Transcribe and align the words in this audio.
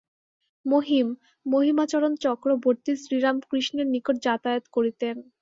মহিম, 0.65 1.07
মহিমাচরণ 1.45 2.13
চক্রবর্তী 2.23 2.91
শ্রীরামকৃষ্ণের 3.01 3.87
নিকট 3.87 4.15
যাতায়াত 4.25 4.65
করিতেন। 4.71 5.15